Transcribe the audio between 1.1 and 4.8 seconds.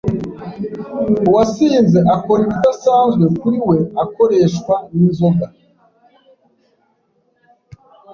uwasinze akora ibidasanzwe kuri we akoreshwa